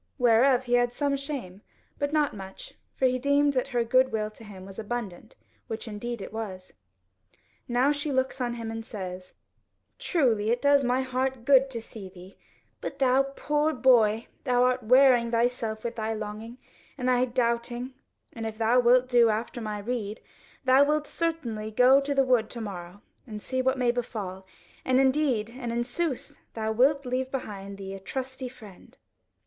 Whereof 0.17 0.63
he 0.63 0.73
had 0.73 0.93
some 0.95 1.15
shame, 1.15 1.61
but 1.99 2.11
not 2.11 2.35
much, 2.35 2.73
for 2.95 3.05
he 3.05 3.19
deemed 3.19 3.53
that 3.53 3.67
her 3.67 3.83
goodwill 3.83 4.31
to 4.31 4.43
him 4.43 4.65
was 4.65 4.79
abundant, 4.79 5.35
which 5.67 5.87
indeed 5.87 6.23
it 6.23 6.33
was. 6.33 6.73
Now 7.67 7.91
she 7.91 8.11
looks 8.11 8.41
on 8.41 8.53
him 8.55 8.71
and 8.71 8.83
says: 8.83 9.35
"Truly 9.99 10.49
it 10.49 10.59
does 10.59 10.83
my 10.83 11.03
heart 11.03 11.45
good 11.45 11.69
to 11.69 11.81
see 11.83 12.09
thee: 12.09 12.35
but 12.81 12.97
thou 12.97 13.21
poor 13.35 13.73
boy, 13.73 14.25
thou 14.43 14.63
art 14.63 14.81
wearing 14.81 15.29
thyself 15.29 15.83
with 15.83 15.97
thy 15.97 16.15
longing, 16.15 16.57
and 16.97 17.07
thy 17.07 17.25
doubting, 17.25 17.93
and 18.33 18.47
if 18.47 18.57
thou 18.57 18.79
wilt 18.79 19.07
do 19.07 19.29
after 19.29 19.61
my 19.61 19.77
rede, 19.77 20.19
thou 20.65 20.83
wilt 20.83 21.05
certainly 21.05 21.69
go 21.69 21.97
into 21.99 22.15
the 22.15 22.25
wood 22.25 22.49
to 22.49 22.59
morrow 22.59 23.03
and 23.27 23.39
see 23.43 23.61
what 23.61 23.77
may 23.77 23.91
befall; 23.91 24.47
and 24.83 24.99
indeed 24.99 25.51
and 25.51 25.71
in 25.71 25.83
sooth 25.83 26.39
thou 26.55 26.71
wilt 26.71 27.05
leave 27.05 27.29
behind 27.29 27.77
thee 27.77 27.93
a 27.93 27.99
trusty 27.99 28.49
friend." 28.49 28.97